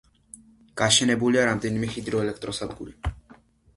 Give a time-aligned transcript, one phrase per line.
[0.81, 2.99] გაშენებულია რამდენიმე ჰიდროელექტროსადგური.